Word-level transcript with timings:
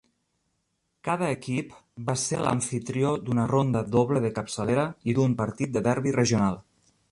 Cada 1.07 1.27
equip 1.33 1.75
va 2.07 2.15
ser 2.21 2.39
l'amfitrió 2.45 3.13
d'una 3.27 3.45
ronda 3.53 3.85
doble 3.99 4.25
de 4.25 4.33
capçalera 4.41 4.89
i 5.13 5.19
d'un 5.21 5.39
partit 5.45 5.79
de 5.79 5.87
derbi 5.93 6.19
regional. 6.21 6.61